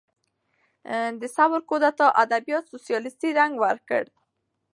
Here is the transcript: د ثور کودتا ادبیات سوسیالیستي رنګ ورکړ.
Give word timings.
د 1.19 1.23
ثور 1.35 1.59
کودتا 1.69 2.07
ادبیات 2.23 2.63
سوسیالیستي 2.73 3.29
رنګ 3.39 3.53
ورکړ. 3.63 4.03